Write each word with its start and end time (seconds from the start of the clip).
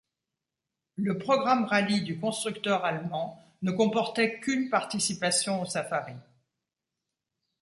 Le 0.95 1.19
programme 1.19 1.65
rallye 1.65 2.01
du 2.01 2.19
constructeur 2.19 2.83
allemand 2.83 3.39
ne 3.61 3.71
comportait 3.71 4.39
qu'une 4.39 4.67
participation 4.71 5.61
au 5.61 5.65
Safari. 5.67 6.15